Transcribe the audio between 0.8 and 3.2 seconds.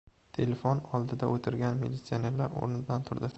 oldida o‘tirgan militsionerlar o‘rnidan